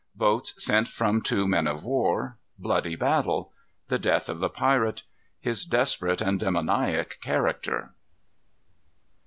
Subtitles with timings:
[0.15, 2.35] Boats sent from two Men of war.
[2.57, 3.51] Bloody Battle.
[3.87, 5.03] The Death of the Pirate.
[5.39, 7.93] His Desperate and Demoniac Character.